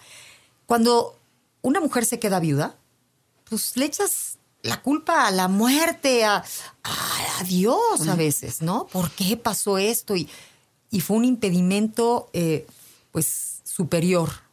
Cuando 0.66 1.16
una 1.62 1.80
mujer 1.80 2.04
se 2.04 2.18
queda 2.18 2.40
viuda, 2.40 2.76
pues 3.48 3.76
le 3.76 3.84
echas 3.84 4.38
la 4.62 4.82
culpa 4.82 5.28
a 5.28 5.30
la 5.30 5.46
muerte, 5.46 6.24
a, 6.24 6.44
Dios 7.46 8.08
a 8.08 8.16
veces, 8.16 8.60
¿no? 8.60 8.88
¿Por 8.88 9.12
qué 9.12 9.36
pasó 9.36 9.78
esto? 9.78 10.16
Y, 10.16 10.28
y 10.90 11.00
fue 11.00 11.16
un 11.16 11.24
impedimento, 11.24 12.28
eh, 12.32 12.66
pues, 13.12 13.60
superior 13.62 14.47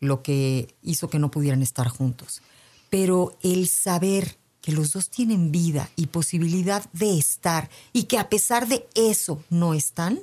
lo 0.00 0.22
que 0.22 0.74
hizo 0.82 1.08
que 1.08 1.18
no 1.18 1.30
pudieran 1.30 1.62
estar 1.62 1.88
juntos. 1.88 2.42
Pero 2.90 3.36
el 3.42 3.68
saber 3.68 4.36
que 4.60 4.72
los 4.72 4.92
dos 4.92 5.08
tienen 5.08 5.52
vida 5.52 5.90
y 5.96 6.06
posibilidad 6.06 6.84
de 6.92 7.18
estar 7.18 7.70
y 7.92 8.04
que 8.04 8.18
a 8.18 8.28
pesar 8.28 8.68
de 8.68 8.86
eso 8.94 9.42
no 9.50 9.74
están, 9.74 10.20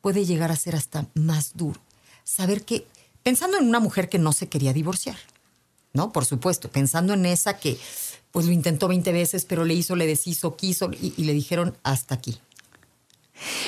puede 0.00 0.24
llegar 0.24 0.50
a 0.50 0.56
ser 0.56 0.76
hasta 0.76 1.06
más 1.14 1.56
duro. 1.56 1.80
Saber 2.24 2.64
que, 2.64 2.86
pensando 3.22 3.58
en 3.58 3.68
una 3.68 3.80
mujer 3.80 4.08
que 4.08 4.18
no 4.18 4.32
se 4.32 4.48
quería 4.48 4.72
divorciar, 4.72 5.18
¿no? 5.92 6.12
Por 6.12 6.24
supuesto, 6.24 6.70
pensando 6.70 7.14
en 7.14 7.26
esa 7.26 7.58
que 7.58 7.78
pues 8.30 8.46
lo 8.46 8.52
intentó 8.52 8.88
20 8.88 9.12
veces, 9.12 9.44
pero 9.44 9.64
le 9.64 9.74
hizo, 9.74 9.96
le 9.96 10.06
deshizo, 10.06 10.56
quiso 10.56 10.90
y, 10.92 11.14
y 11.16 11.24
le 11.24 11.32
dijeron 11.32 11.76
hasta 11.82 12.14
aquí. 12.14 12.38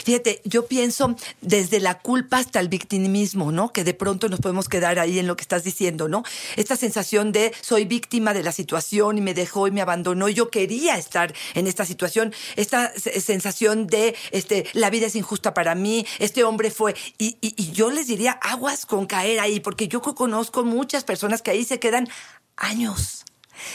Fíjate, 0.05 0.41
yo 0.45 0.67
pienso 0.67 1.17
desde 1.41 1.81
la 1.81 1.99
culpa 1.99 2.39
hasta 2.39 2.61
el 2.61 2.69
victimismo, 2.69 3.53
¿no? 3.53 3.73
Que 3.73 3.85
de 3.85 3.95
pronto 3.95 4.29
nos 4.29 4.41
podemos 4.41 4.69
quedar 4.69 4.99
ahí 4.99 5.19
en 5.19 5.27
lo 5.27 5.37
que 5.37 5.43
estás 5.43 5.65
diciendo, 5.65 6.09
¿no? 6.09 6.23
Esta 6.57 6.77
sensación 6.77 7.33
de 7.33 7.53
soy 7.61 7.85
víctima 7.85 8.35
de 8.35 8.43
la 8.43 8.53
situación 8.53 9.19
y 9.19 9.21
me 9.21 9.35
dejó 9.35 9.67
y 9.69 9.71
me 9.71 9.81
abandonó. 9.81 10.29
Yo 10.29 10.51
quería 10.51 10.97
estar 10.97 11.35
en 11.55 11.67
esta 11.67 11.85
situación. 11.85 12.33
Esta 12.57 12.93
sensación 12.99 13.87
de 13.87 14.15
este, 14.31 14.67
la 14.73 14.91
vida 14.91 15.07
es 15.07 15.17
injusta 15.17 15.55
para 15.55 15.75
mí. 15.75 16.07
Este 16.19 16.45
hombre 16.45 16.71
fue. 16.71 16.95
Y, 17.19 17.37
y 17.41 17.73
yo 17.73 17.91
les 17.91 18.07
diría 18.07 18.33
aguas 18.33 18.87
con 18.87 19.07
caer 19.07 19.41
ahí, 19.41 19.61
porque 19.61 19.89
yo 19.89 20.01
conozco 20.01 20.65
muchas 20.65 21.05
personas 21.05 21.43
que 21.43 21.51
ahí 21.51 21.65
se 21.65 21.79
quedan 21.79 22.09
años 22.57 23.18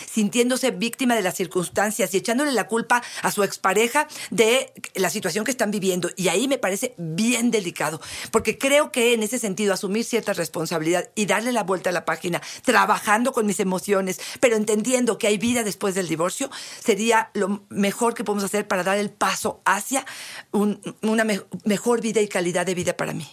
sintiéndose 0.09 0.71
víctima 0.71 1.15
de 1.15 1.21
las 1.21 1.35
circunstancias 1.35 2.13
y 2.13 2.17
echándole 2.17 2.51
la 2.51 2.67
culpa 2.67 3.03
a 3.21 3.31
su 3.31 3.43
expareja 3.43 4.07
de 4.31 4.73
la 4.95 5.09
situación 5.09 5.45
que 5.45 5.51
están 5.51 5.71
viviendo. 5.71 6.09
Y 6.15 6.27
ahí 6.27 6.47
me 6.47 6.57
parece 6.57 6.93
bien 6.97 7.51
delicado, 7.51 8.01
porque 8.31 8.57
creo 8.57 8.91
que 8.91 9.13
en 9.13 9.23
ese 9.23 9.39
sentido 9.39 9.73
asumir 9.73 10.03
cierta 10.05 10.33
responsabilidad 10.33 11.09
y 11.15 11.25
darle 11.25 11.51
la 11.51 11.63
vuelta 11.63 11.89
a 11.89 11.93
la 11.93 12.05
página, 12.05 12.41
trabajando 12.63 13.31
con 13.31 13.45
mis 13.45 13.59
emociones, 13.59 14.19
pero 14.39 14.55
entendiendo 14.55 15.17
que 15.17 15.27
hay 15.27 15.37
vida 15.37 15.63
después 15.63 15.95
del 15.95 16.07
divorcio, 16.07 16.49
sería 16.83 17.29
lo 17.33 17.65
mejor 17.69 18.13
que 18.13 18.23
podemos 18.23 18.43
hacer 18.43 18.67
para 18.67 18.83
dar 18.83 18.97
el 18.97 19.09
paso 19.09 19.61
hacia 19.65 20.05
una 20.51 21.23
mejor 21.63 22.01
vida 22.01 22.21
y 22.21 22.27
calidad 22.27 22.65
de 22.65 22.75
vida 22.75 22.97
para 22.97 23.13
mí. 23.13 23.27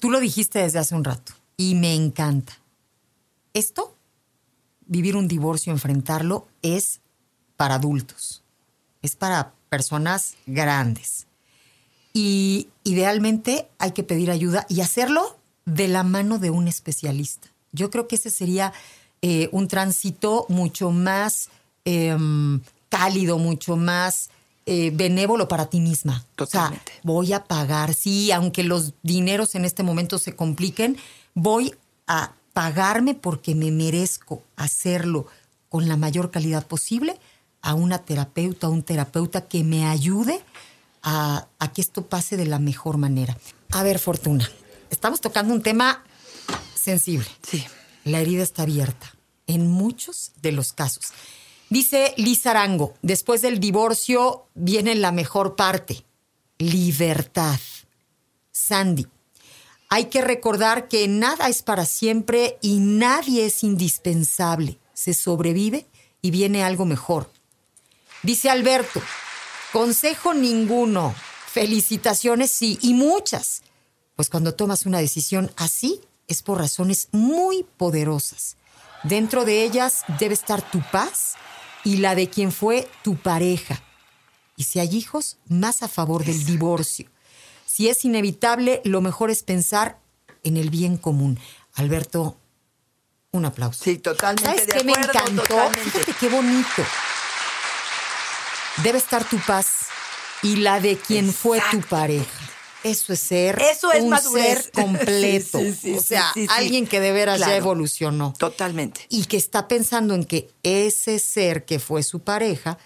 Tú 0.00 0.10
lo 0.10 0.20
dijiste 0.20 0.60
desde 0.60 0.78
hace 0.78 0.94
un 0.94 1.04
rato 1.04 1.32
y 1.56 1.74
me 1.74 1.94
encanta. 1.94 2.58
Esto 3.52 3.97
vivir 4.88 5.16
un 5.16 5.28
divorcio, 5.28 5.72
enfrentarlo, 5.72 6.48
es 6.62 7.00
para 7.56 7.76
adultos, 7.76 8.42
es 9.02 9.14
para 9.14 9.52
personas 9.68 10.34
grandes. 10.46 11.26
Y 12.12 12.68
idealmente 12.84 13.68
hay 13.78 13.92
que 13.92 14.02
pedir 14.02 14.30
ayuda 14.30 14.66
y 14.68 14.80
hacerlo 14.80 15.38
de 15.66 15.88
la 15.88 16.02
mano 16.02 16.38
de 16.38 16.50
un 16.50 16.66
especialista. 16.66 17.48
Yo 17.72 17.90
creo 17.90 18.08
que 18.08 18.16
ese 18.16 18.30
sería 18.30 18.72
eh, 19.22 19.48
un 19.52 19.68
tránsito 19.68 20.46
mucho 20.48 20.90
más 20.90 21.50
em, 21.84 22.60
cálido, 22.88 23.38
mucho 23.38 23.76
más 23.76 24.30
eh, 24.66 24.90
benévolo 24.94 25.48
para 25.48 25.66
ti 25.66 25.80
misma. 25.80 26.24
Totalmente. 26.34 26.92
O 26.92 26.94
sea, 26.94 27.00
voy 27.02 27.32
a 27.32 27.44
pagar, 27.44 27.94
sí, 27.94 28.32
aunque 28.32 28.62
los 28.62 28.94
dineros 29.02 29.54
en 29.54 29.64
este 29.64 29.82
momento 29.82 30.18
se 30.18 30.34
compliquen, 30.34 30.96
voy 31.34 31.74
a 32.06 32.32
pagarme 32.58 33.14
porque 33.14 33.54
me 33.54 33.70
merezco 33.70 34.42
hacerlo 34.56 35.28
con 35.68 35.86
la 35.86 35.96
mayor 35.96 36.32
calidad 36.32 36.66
posible 36.66 37.16
a 37.62 37.74
una 37.74 37.98
terapeuta, 37.98 38.66
a 38.66 38.70
un 38.70 38.82
terapeuta 38.82 39.46
que 39.46 39.62
me 39.62 39.86
ayude 39.86 40.40
a, 41.04 41.46
que 41.72 41.80
esto 41.80 42.08
pase 42.08 42.36
de 42.36 42.46
la 42.46 42.58
mejor 42.58 42.96
manera. 42.96 43.38
A 43.70 43.84
ver, 43.84 44.00
Fortuna, 44.00 44.50
estamos 44.90 45.20
tocando 45.20 45.54
un 45.54 45.62
tema 45.62 46.02
sensible. 46.74 47.28
Sí. 47.48 47.64
La 48.02 48.18
herida 48.18 48.42
está 48.42 48.62
abierta 48.62 49.14
en 49.46 49.68
muchos 49.68 50.32
de 50.42 50.50
los 50.50 50.72
casos. 50.72 51.12
Dice 51.70 52.12
Liz 52.16 52.44
Arango, 52.44 52.94
después 53.02 53.40
del 53.40 53.60
divorcio 53.60 54.48
viene 54.56 54.96
la 54.96 55.12
mejor 55.12 55.54
parte, 55.54 56.04
libertad. 56.58 57.60
Sandy, 58.50 59.06
hay 59.88 60.06
que 60.06 60.20
recordar 60.20 60.88
que 60.88 61.08
nada 61.08 61.48
es 61.48 61.62
para 61.62 61.86
siempre 61.86 62.58
y 62.60 62.80
nadie 62.80 63.46
es 63.46 63.64
indispensable. 63.64 64.78
Se 64.92 65.14
sobrevive 65.14 65.86
y 66.20 66.30
viene 66.30 66.62
algo 66.62 66.84
mejor. 66.84 67.30
Dice 68.22 68.50
Alberto, 68.50 69.00
consejo 69.72 70.34
ninguno, 70.34 71.14
felicitaciones 71.46 72.50
sí, 72.50 72.78
y 72.82 72.92
muchas. 72.94 73.62
Pues 74.16 74.28
cuando 74.28 74.54
tomas 74.54 74.84
una 74.84 74.98
decisión 74.98 75.52
así 75.56 76.00
es 76.26 76.42
por 76.42 76.58
razones 76.58 77.08
muy 77.12 77.64
poderosas. 77.76 78.56
Dentro 79.04 79.44
de 79.44 79.62
ellas 79.64 80.04
debe 80.18 80.34
estar 80.34 80.68
tu 80.70 80.82
paz 80.90 81.36
y 81.84 81.98
la 81.98 82.14
de 82.14 82.28
quien 82.28 82.52
fue 82.52 82.88
tu 83.02 83.16
pareja. 83.16 83.82
Y 84.56 84.64
si 84.64 84.80
hay 84.80 84.94
hijos, 84.94 85.38
más 85.48 85.82
a 85.82 85.88
favor 85.88 86.24
del 86.24 86.44
divorcio. 86.44 87.08
Si 87.68 87.90
es 87.90 88.04
inevitable, 88.06 88.80
lo 88.84 89.02
mejor 89.02 89.30
es 89.30 89.42
pensar 89.42 89.98
en 90.42 90.56
el 90.56 90.70
bien 90.70 90.96
común. 90.96 91.38
Alberto, 91.74 92.38
un 93.30 93.44
aplauso. 93.44 93.84
Sí, 93.84 93.98
totalmente. 93.98 94.48
¿Sabes 94.48 94.66
qué 94.74 94.84
me 94.84 94.92
encantó? 94.92 95.70
Fíjate 95.78 96.14
qué 96.18 96.28
bonito. 96.30 96.82
Debe 98.82 98.96
estar 98.96 99.22
tu 99.28 99.38
paz 99.40 99.88
y 100.42 100.56
la 100.56 100.80
de 100.80 100.96
quien 100.96 101.30
fue 101.30 101.60
tu 101.70 101.82
pareja. 101.82 102.26
Eso 102.84 103.12
es 103.12 103.20
ser 103.20 103.60
Eso 103.60 103.92
es 103.92 104.02
un 104.02 104.16
ser 104.16 104.70
completo. 104.74 105.58
o 105.58 106.00
sea, 106.00 106.32
alguien 106.48 106.86
que 106.86 107.00
de 107.00 107.12
veras 107.12 107.38
ya 107.38 107.54
evolucionó. 107.54 108.32
Totalmente. 108.38 109.02
Y 109.10 109.26
que 109.26 109.36
está 109.36 109.68
pensando 109.68 110.14
en 110.14 110.24
que 110.24 110.50
ese 110.62 111.18
ser 111.18 111.66
que 111.66 111.80
fue 111.80 112.02
su 112.02 112.20
pareja 112.20 112.78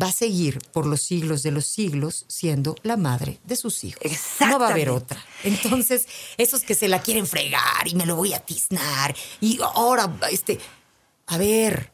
va 0.00 0.08
a 0.08 0.12
seguir 0.12 0.58
por 0.72 0.86
los 0.86 1.02
siglos 1.02 1.42
de 1.42 1.50
los 1.50 1.66
siglos 1.66 2.24
siendo 2.28 2.76
la 2.82 2.96
madre 2.96 3.38
de 3.44 3.56
sus 3.56 3.84
hijos. 3.84 4.02
No 4.40 4.58
va 4.58 4.68
a 4.68 4.70
haber 4.70 4.90
otra. 4.90 5.22
Entonces, 5.44 6.06
esos 6.38 6.62
que 6.62 6.74
se 6.74 6.88
la 6.88 7.02
quieren 7.02 7.26
fregar 7.26 7.86
y 7.86 7.94
me 7.94 8.06
lo 8.06 8.16
voy 8.16 8.32
a 8.32 8.40
tiznar 8.40 9.14
y 9.40 9.60
ahora, 9.62 10.18
este, 10.30 10.58
a 11.26 11.36
ver, 11.38 11.92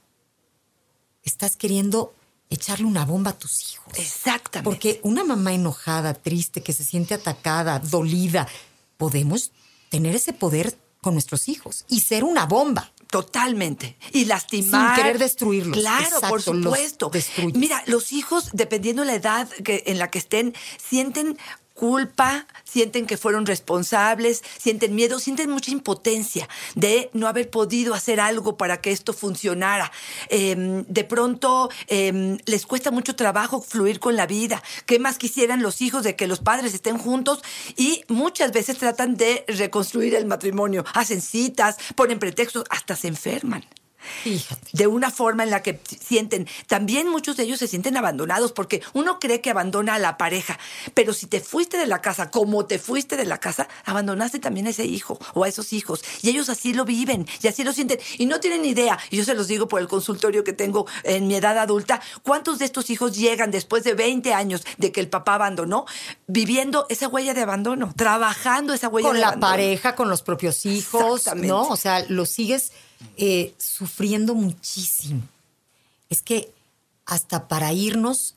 estás 1.24 1.56
queriendo 1.56 2.14
echarle 2.50 2.86
una 2.86 3.04
bomba 3.04 3.32
a 3.32 3.38
tus 3.38 3.72
hijos. 3.72 3.92
Exactamente. 3.96 4.64
Porque 4.64 5.00
una 5.02 5.24
mamá 5.24 5.52
enojada, 5.52 6.14
triste, 6.14 6.62
que 6.62 6.72
se 6.72 6.84
siente 6.84 7.14
atacada, 7.14 7.78
dolida, 7.78 8.48
podemos 8.96 9.52
tener 9.90 10.14
ese 10.14 10.32
poder 10.32 10.78
con 11.00 11.14
nuestros 11.14 11.48
hijos 11.48 11.84
y 11.88 12.00
ser 12.00 12.24
una 12.24 12.46
bomba. 12.46 12.92
Totalmente. 13.10 13.96
Y 14.12 14.26
lastimar. 14.26 14.94
Sin 14.94 15.02
querer 15.02 15.18
destruirlos. 15.18 15.78
Claro, 15.78 16.20
por 16.28 16.42
supuesto. 16.42 17.10
Mira, 17.54 17.82
los 17.86 18.12
hijos, 18.12 18.50
dependiendo 18.52 19.02
de 19.02 19.06
la 19.06 19.14
edad 19.14 19.48
que, 19.64 19.82
en 19.86 19.98
la 19.98 20.10
que 20.10 20.18
estén, 20.18 20.54
sienten 20.76 21.38
culpa, 21.78 22.46
sienten 22.64 23.06
que 23.06 23.16
fueron 23.16 23.46
responsables, 23.46 24.42
sienten 24.58 24.96
miedo, 24.96 25.20
sienten 25.20 25.48
mucha 25.48 25.70
impotencia 25.70 26.48
de 26.74 27.08
no 27.12 27.28
haber 27.28 27.48
podido 27.50 27.94
hacer 27.94 28.18
algo 28.18 28.56
para 28.56 28.80
que 28.80 28.90
esto 28.90 29.12
funcionara. 29.12 29.92
Em, 30.28 30.84
de 30.88 31.04
pronto 31.04 31.70
em, 31.86 32.36
les 32.46 32.66
cuesta 32.66 32.90
mucho 32.90 33.14
trabajo 33.14 33.62
fluir 33.62 34.00
con 34.00 34.16
la 34.16 34.26
vida. 34.26 34.60
¿Qué 34.86 34.98
más 34.98 35.18
quisieran 35.18 35.62
los 35.62 35.80
hijos 35.80 36.02
de 36.02 36.16
que 36.16 36.26
los 36.26 36.40
padres 36.40 36.74
estén 36.74 36.98
juntos? 36.98 37.42
Y 37.76 38.02
muchas 38.08 38.50
veces 38.52 38.76
tratan 38.76 39.16
de 39.16 39.44
reconstruir 39.46 40.16
el 40.16 40.26
matrimonio. 40.26 40.84
Hacen 40.94 41.20
citas, 41.20 41.76
ponen 41.94 42.18
pretextos, 42.18 42.64
hasta 42.70 42.96
se 42.96 43.06
enferman 43.08 43.64
Fíjate. 44.22 44.68
de 44.72 44.86
una 44.86 45.10
forma 45.10 45.42
en 45.42 45.50
la 45.50 45.62
que 45.62 45.80
sienten, 46.00 46.46
también 46.66 47.08
muchos 47.08 47.36
de 47.36 47.44
ellos 47.44 47.58
se 47.58 47.68
sienten 47.68 47.96
abandonados 47.96 48.52
porque 48.52 48.82
uno 48.92 49.18
cree 49.18 49.40
que 49.40 49.50
abandona 49.50 49.94
a 49.94 49.98
la 49.98 50.16
pareja, 50.16 50.58
pero 50.94 51.12
si 51.12 51.26
te 51.26 51.40
fuiste 51.40 51.76
de 51.76 51.86
la 51.86 52.00
casa, 52.00 52.30
como 52.30 52.64
te 52.66 52.78
fuiste 52.78 53.16
de 53.16 53.24
la 53.24 53.38
casa, 53.38 53.68
abandonaste 53.84 54.38
también 54.38 54.66
a 54.66 54.70
ese 54.70 54.84
hijo 54.84 55.18
o 55.34 55.44
a 55.44 55.48
esos 55.48 55.72
hijos 55.72 56.02
y 56.22 56.30
ellos 56.30 56.48
así 56.48 56.72
lo 56.72 56.84
viven 56.84 57.26
y 57.42 57.48
así 57.48 57.64
lo 57.64 57.72
sienten 57.72 57.98
y 58.18 58.26
no 58.26 58.40
tienen 58.40 58.64
idea, 58.64 58.98
y 59.10 59.16
yo 59.16 59.24
se 59.24 59.34
los 59.34 59.48
digo 59.48 59.68
por 59.68 59.80
el 59.80 59.88
consultorio 59.88 60.44
que 60.44 60.52
tengo 60.52 60.86
en 61.02 61.26
mi 61.26 61.34
edad 61.34 61.58
adulta, 61.58 62.00
cuántos 62.22 62.58
de 62.58 62.64
estos 62.64 62.90
hijos 62.90 63.16
llegan 63.16 63.50
después 63.50 63.84
de 63.84 63.94
20 63.94 64.32
años 64.32 64.64
de 64.78 64.92
que 64.92 65.00
el 65.00 65.08
papá 65.08 65.34
abandonó, 65.34 65.86
viviendo 66.26 66.86
esa 66.88 67.08
huella 67.08 67.34
de 67.34 67.42
abandono, 67.42 67.92
trabajando 67.96 68.72
esa 68.72 68.88
huella 68.88 69.08
con 69.08 69.16
de 69.16 69.20
la 69.20 69.28
abandono. 69.28 69.52
pareja, 69.52 69.94
con 69.94 70.08
los 70.08 70.22
propios 70.22 70.64
hijos. 70.66 71.28
¿no? 71.36 71.62
O 71.68 71.76
sea, 71.76 72.04
lo 72.08 72.26
sigues 72.26 72.72
eh, 73.16 73.54
sufriendo 73.58 74.34
muchísimo. 74.34 75.22
Es 76.08 76.22
que 76.22 76.52
hasta 77.06 77.48
para 77.48 77.72
irnos 77.72 78.34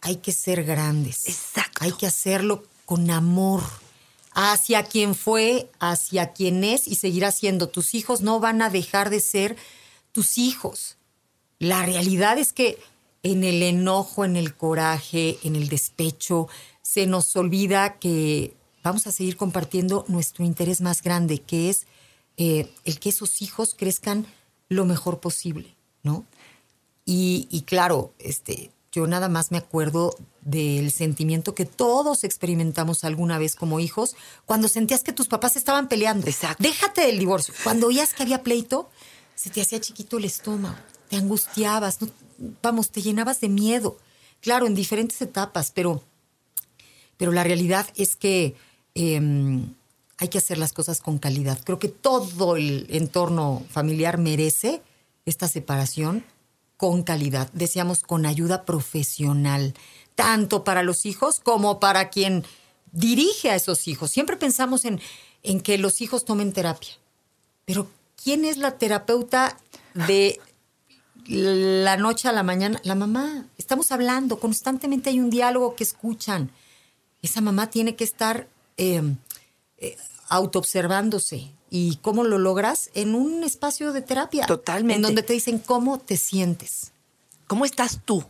hay 0.00 0.16
que 0.16 0.32
ser 0.32 0.64
grandes. 0.64 1.28
Exacto. 1.28 1.84
Hay 1.84 1.92
que 1.92 2.06
hacerlo 2.06 2.64
con 2.84 3.10
amor 3.10 3.62
hacia 4.34 4.84
quien 4.84 5.14
fue, 5.14 5.70
hacia 5.78 6.32
quien 6.32 6.64
es 6.64 6.88
y 6.88 6.96
seguirá 6.96 7.30
siendo. 7.32 7.68
Tus 7.68 7.94
hijos 7.94 8.20
no 8.20 8.40
van 8.40 8.62
a 8.62 8.70
dejar 8.70 9.10
de 9.10 9.20
ser 9.20 9.56
tus 10.12 10.38
hijos. 10.38 10.96
La 11.58 11.84
realidad 11.84 12.38
es 12.38 12.52
que 12.52 12.78
en 13.22 13.44
el 13.44 13.62
enojo, 13.62 14.24
en 14.24 14.36
el 14.36 14.54
coraje, 14.54 15.38
en 15.44 15.54
el 15.54 15.68
despecho, 15.68 16.48
se 16.82 17.06
nos 17.06 17.34
olvida 17.36 17.98
que 17.98 18.56
vamos 18.82 19.06
a 19.06 19.12
seguir 19.12 19.36
compartiendo 19.36 20.04
nuestro 20.08 20.44
interés 20.44 20.80
más 20.80 21.02
grande, 21.02 21.40
que 21.40 21.70
es 21.70 21.86
eh, 22.36 22.72
el 22.84 22.98
que 22.98 23.10
esos 23.10 23.42
hijos 23.42 23.74
crezcan 23.76 24.26
lo 24.68 24.84
mejor 24.84 25.20
posible, 25.20 25.74
¿no? 26.02 26.24
Y, 27.04 27.48
y 27.50 27.62
claro, 27.62 28.12
este, 28.18 28.70
yo 28.92 29.06
nada 29.06 29.28
más 29.28 29.50
me 29.50 29.58
acuerdo 29.58 30.16
del 30.40 30.90
sentimiento 30.92 31.54
que 31.54 31.64
todos 31.66 32.24
experimentamos 32.24 33.04
alguna 33.04 33.38
vez 33.38 33.54
como 33.56 33.80
hijos 33.80 34.14
cuando 34.46 34.68
sentías 34.68 35.02
que 35.02 35.12
tus 35.12 35.28
papás 35.28 35.56
estaban 35.56 35.88
peleando. 35.88 36.26
Exacto. 36.26 36.62
Déjate 36.62 37.02
del 37.06 37.18
divorcio. 37.18 37.54
Cuando 37.64 37.88
oías 37.88 38.14
que 38.14 38.22
había 38.22 38.42
pleito, 38.42 38.88
se 39.34 39.50
te 39.50 39.60
hacía 39.62 39.80
chiquito 39.80 40.18
el 40.18 40.24
estómago, 40.26 40.76
te 41.08 41.16
angustiabas, 41.16 42.00
no- 42.00 42.10
vamos, 42.62 42.90
te 42.90 43.02
llenabas 43.02 43.40
de 43.40 43.48
miedo. 43.48 43.98
Claro, 44.40 44.66
en 44.66 44.74
diferentes 44.74 45.20
etapas, 45.22 45.70
pero, 45.72 46.02
pero 47.16 47.32
la 47.32 47.44
realidad 47.44 47.86
es 47.96 48.16
que 48.16 48.54
em, 48.94 49.74
hay 50.22 50.28
que 50.28 50.38
hacer 50.38 50.56
las 50.56 50.72
cosas 50.72 51.00
con 51.00 51.18
calidad. 51.18 51.58
Creo 51.64 51.80
que 51.80 51.88
todo 51.88 52.54
el 52.54 52.86
entorno 52.90 53.64
familiar 53.68 54.18
merece 54.18 54.80
esta 55.26 55.48
separación 55.48 56.24
con 56.76 57.02
calidad. 57.02 57.50
Decíamos 57.54 58.04
con 58.04 58.24
ayuda 58.24 58.64
profesional, 58.64 59.74
tanto 60.14 60.62
para 60.62 60.84
los 60.84 61.06
hijos 61.06 61.40
como 61.40 61.80
para 61.80 62.08
quien 62.08 62.44
dirige 62.92 63.50
a 63.50 63.56
esos 63.56 63.88
hijos. 63.88 64.12
Siempre 64.12 64.36
pensamos 64.36 64.84
en, 64.84 65.00
en 65.42 65.60
que 65.60 65.76
los 65.76 66.00
hijos 66.00 66.24
tomen 66.24 66.52
terapia. 66.52 66.92
Pero 67.64 67.88
¿quién 68.22 68.44
es 68.44 68.58
la 68.58 68.78
terapeuta 68.78 69.58
de 70.06 70.38
la 71.26 71.96
noche 71.96 72.28
a 72.28 72.32
la 72.32 72.44
mañana? 72.44 72.80
La 72.84 72.94
mamá. 72.94 73.46
Estamos 73.58 73.90
hablando, 73.90 74.38
constantemente 74.38 75.10
hay 75.10 75.18
un 75.18 75.30
diálogo 75.30 75.74
que 75.74 75.82
escuchan. 75.82 76.52
Esa 77.22 77.40
mamá 77.40 77.70
tiene 77.70 77.96
que 77.96 78.04
estar 78.04 78.46
eh, 78.76 79.02
eh, 79.82 79.96
autoobservándose. 80.28 81.50
¿Y 81.70 81.96
cómo 82.02 82.24
lo 82.24 82.38
logras? 82.38 82.90
En 82.94 83.14
un 83.14 83.44
espacio 83.44 83.92
de 83.92 84.02
terapia. 84.02 84.46
Totalmente. 84.46 84.96
En 84.96 85.02
donde 85.02 85.22
te 85.22 85.32
dicen 85.32 85.58
cómo 85.58 85.98
te 85.98 86.16
sientes. 86.16 86.92
¿Cómo 87.46 87.64
estás 87.64 88.00
tú? 88.04 88.24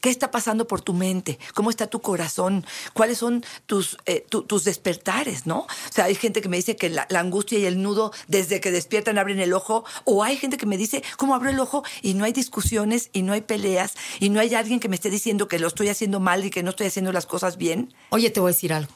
¿Qué 0.00 0.10
está 0.10 0.30
pasando 0.30 0.68
por 0.68 0.82
tu 0.82 0.92
mente? 0.92 1.38
¿Cómo 1.54 1.70
está 1.70 1.86
tu 1.88 2.00
corazón? 2.00 2.64
¿Cuáles 2.92 3.18
son 3.18 3.44
tus, 3.66 3.96
eh, 4.06 4.24
tu- 4.28 4.42
tus 4.42 4.62
despertares, 4.62 5.46
no? 5.46 5.60
O 5.60 5.92
sea, 5.92 6.04
hay 6.04 6.14
gente 6.14 6.40
que 6.42 6.48
me 6.48 6.58
dice 6.58 6.76
que 6.76 6.90
la, 6.90 7.06
la 7.10 7.20
angustia 7.20 7.58
y 7.58 7.64
el 7.64 7.82
nudo 7.82 8.12
desde 8.28 8.60
que 8.60 8.70
despiertan 8.70 9.18
abren 9.18 9.40
el 9.40 9.52
ojo, 9.52 9.84
o 10.04 10.22
hay 10.22 10.36
gente 10.36 10.58
que 10.58 10.66
me 10.66 10.76
dice, 10.76 11.02
¿cómo 11.16 11.34
abro 11.34 11.50
el 11.50 11.58
ojo? 11.58 11.82
Y 12.02 12.14
no 12.14 12.24
hay 12.24 12.32
discusiones, 12.32 13.10
y 13.14 13.22
no 13.22 13.32
hay 13.32 13.40
peleas, 13.40 13.94
y 14.20 14.28
no 14.28 14.38
hay 14.38 14.54
alguien 14.54 14.78
que 14.80 14.88
me 14.88 14.96
esté 14.96 15.10
diciendo 15.10 15.48
que 15.48 15.58
lo 15.58 15.66
estoy 15.66 15.88
haciendo 15.88 16.20
mal 16.20 16.44
y 16.44 16.50
que 16.50 16.62
no 16.62 16.70
estoy 16.70 16.86
haciendo 16.88 17.10
las 17.12 17.26
cosas 17.26 17.56
bien. 17.56 17.92
Oye, 18.10 18.30
te 18.30 18.38
voy 18.38 18.50
a 18.50 18.52
decir 18.54 18.72
algo. 18.74 18.92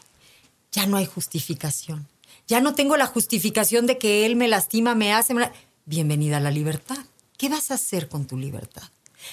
Ya 0.72 0.86
no 0.86 0.96
hay 0.96 1.06
justificación. 1.06 2.06
Ya 2.46 2.60
no 2.60 2.74
tengo 2.74 2.96
la 2.96 3.06
justificación 3.06 3.86
de 3.86 3.98
que 3.98 4.26
él 4.26 4.36
me 4.36 4.48
lastima, 4.48 4.94
me 4.94 5.12
hace... 5.12 5.34
me 5.34 5.42
la- 5.42 5.52
Bienvenida 5.84 6.36
a 6.36 6.40
la 6.40 6.50
libertad. 6.50 6.98
¿Qué 7.36 7.48
vas 7.48 7.70
a 7.70 7.74
hacer 7.74 8.08
con 8.08 8.26
tu 8.26 8.36
libertad? 8.36 8.82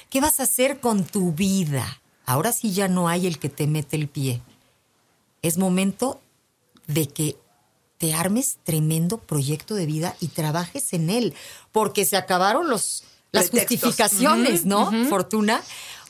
¿Qué 0.10 0.22
vas 0.22 0.39
a 0.39 0.44
hacer 0.44 0.79
con 0.79 1.03
tu 1.06 1.34
vida? 1.34 2.01
Ahora 2.25 2.51
sí 2.51 2.72
ya 2.74 2.88
no 2.88 3.08
hay 3.08 3.27
el 3.27 3.38
que 3.39 3.50
te 3.50 3.67
mete 3.67 3.96
el 3.96 4.08
pie. 4.08 4.41
Es 5.41 5.58
momento 5.58 6.20
de 6.88 7.08
que 7.08 7.38
te 7.98 8.13
armes 8.13 8.58
tremendo 8.63 9.17
proyecto 9.17 9.75
de 9.75 9.86
vida 9.86 10.15
y 10.20 10.27
trabajes 10.29 10.94
en 10.94 11.10
él, 11.10 11.34
porque 11.72 12.06
se 12.06 12.17
acabaron 12.17 12.70
los, 12.70 13.03
las 13.32 13.50
Pretextos. 13.50 13.79
justificaciones, 13.89 14.66
¿no? 14.66 14.92
Fortuna. 15.09 15.62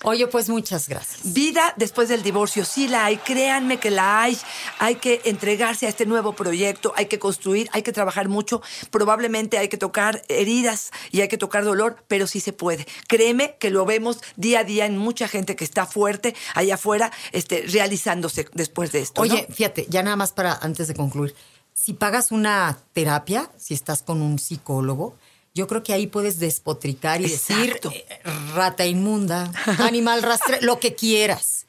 Oye, 0.04 0.28
pues 0.28 0.50
muchas 0.50 0.88
gracias. 0.88 1.34
Vida 1.34 1.74
después 1.76 2.08
del 2.08 2.22
divorcio, 2.22 2.66
sí 2.66 2.88
la 2.88 3.06
hay, 3.06 3.18
créanme 3.18 3.80
que 3.80 3.90
la 3.90 4.22
hay. 4.22 4.38
Hay 4.80 4.96
que 4.96 5.22
entregarse 5.26 5.88
a 5.88 5.90
este 5.90 6.06
nuevo 6.06 6.34
proyecto, 6.34 6.94
hay 6.96 7.08
que 7.08 7.18
construir, 7.18 7.68
hay 7.74 7.82
que 7.82 7.92
trabajar 7.92 8.30
mucho. 8.30 8.62
Probablemente 8.92 9.58
hay 9.58 9.70
que 9.70 9.78
tocar 9.78 10.22
heridas 10.28 10.92
y 11.12 11.22
hay 11.22 11.28
que 11.28 11.38
tocar 11.38 11.64
dolor, 11.64 12.04
pero 12.08 12.28
sí 12.28 12.40
se 12.40 12.54
puede. 12.54 12.88
Créeme 13.08 13.56
que 13.60 13.72
lo 13.72 13.86
vemos 13.86 14.20
día 14.36 14.60
a 14.60 14.64
día 14.64 14.86
en 14.86 14.98
mucha 14.98 15.28
gente 15.28 15.56
que 15.56 15.64
está 15.64 15.86
fuerte 15.86 16.36
allá 16.54 16.76
afuera, 16.76 17.12
este, 17.32 17.66
realizándose 17.68 18.48
después 18.54 18.92
de 18.92 19.02
esto. 19.02 19.26
¿no? 19.26 19.34
Oye, 19.34 19.48
fíjate, 19.52 19.88
ya 19.90 20.04
nada 20.04 20.16
más 20.16 20.32
para 20.32 20.54
antes 20.54 20.88
de 20.88 20.94
concluir. 20.94 21.36
Si 21.74 21.94
pagas 21.94 22.32
una 22.32 22.78
terapia, 22.94 23.50
si 23.58 23.74
estás 23.74 24.04
con 24.04 24.22
un 24.22 24.40
psicólogo, 24.40 25.16
yo 25.58 25.66
creo 25.66 25.82
que 25.82 25.92
ahí 25.92 26.06
puedes 26.06 26.38
despotricar 26.38 27.20
y 27.20 27.26
Exacto. 27.26 27.90
decir 27.90 28.06
eh, 28.10 28.20
rata 28.54 28.86
inmunda, 28.86 29.52
animal 29.80 30.22
rastre, 30.22 30.62
lo 30.62 30.80
que 30.80 30.94
quieras, 30.94 31.66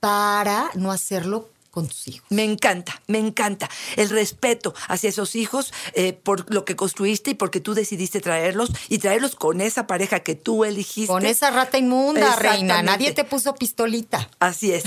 para 0.00 0.70
no 0.74 0.90
hacerlo 0.90 1.50
con 1.76 1.88
tus 1.88 2.08
hijos. 2.08 2.26
Me 2.30 2.42
encanta, 2.42 3.02
me 3.06 3.18
encanta. 3.18 3.68
El 3.96 4.08
respeto 4.08 4.74
hacia 4.88 5.10
esos 5.10 5.36
hijos 5.36 5.74
eh, 5.92 6.14
por 6.14 6.50
lo 6.50 6.64
que 6.64 6.74
construiste 6.74 7.32
y 7.32 7.34
porque 7.34 7.60
tú 7.60 7.74
decidiste 7.74 8.22
traerlos 8.22 8.70
y 8.88 8.96
traerlos 8.96 9.36
con 9.36 9.60
esa 9.60 9.86
pareja 9.86 10.20
que 10.20 10.34
tú 10.34 10.64
elegiste. 10.64 11.12
Con 11.12 11.26
esa 11.26 11.50
rata 11.50 11.76
inmunda, 11.76 12.34
reina, 12.36 12.82
nadie 12.82 13.12
te 13.12 13.24
puso 13.24 13.54
pistolita. 13.56 14.30
Así 14.38 14.72
es. 14.72 14.84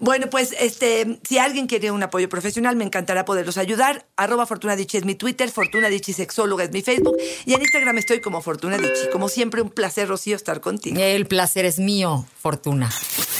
Bueno, 0.00 0.28
pues 0.28 0.54
este, 0.60 1.18
si 1.26 1.38
alguien 1.38 1.66
quiere 1.66 1.92
un 1.92 2.02
apoyo 2.02 2.28
profesional, 2.28 2.76
me 2.76 2.84
encantará 2.84 3.24
poderlos 3.24 3.56
ayudar. 3.56 4.06
Arroba 4.16 4.44
Fortuna 4.44 4.76
Dichi 4.76 4.98
es 4.98 5.06
mi 5.06 5.14
Twitter, 5.14 5.50
Fortuna 5.50 5.88
Dichi 5.88 6.12
Sexóloga 6.12 6.64
es 6.64 6.72
mi 6.72 6.82
Facebook 6.82 7.16
y 7.46 7.54
en 7.54 7.62
Instagram 7.62 7.96
estoy 7.96 8.20
como 8.20 8.42
Fortuna 8.42 8.76
Dichi. 8.76 9.08
Como 9.10 9.30
siempre, 9.30 9.62
un 9.62 9.70
placer, 9.70 10.08
Rocío, 10.08 10.36
estar 10.36 10.60
contigo. 10.60 11.00
El 11.00 11.26
placer 11.26 11.64
es 11.64 11.78
mío, 11.78 12.26
Fortuna. 12.38 12.90